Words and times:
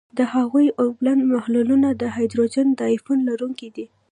د 0.17 0.19
هغوي 0.33 0.67
اوبلن 0.83 1.19
محلولونه 1.33 1.89
د 2.01 2.03
هایدروجن 2.15 2.67
د 2.73 2.79
آیون 2.91 3.19
لرونکي 3.29 3.67
دي. 3.75 3.85